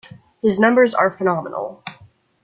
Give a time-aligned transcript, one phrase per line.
[0.41, 1.83] His numbers are phenomenal.